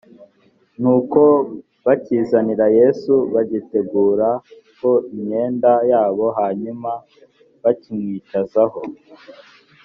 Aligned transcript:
nuko 0.81 1.21
bakizanira 1.85 2.65
yesu 2.79 3.13
bagiteguraho 3.33 4.91
imyenda 5.13 5.71
yabo 5.91 6.25
hanyuma 6.39 6.91
bakimwicazaho 7.63 8.81